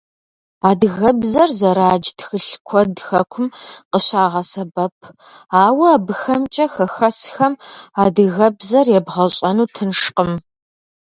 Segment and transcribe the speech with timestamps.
[0.69, 3.47] Адыгэбзэр зэрадж тхылъ куэд хэкум
[3.91, 4.97] къыщагъэсэбэп,
[5.63, 7.53] ауэ абыхэмкӀэ хэхэсхэм
[8.03, 10.31] адыгэбзэр ебгъэщӀэну тыншкъым.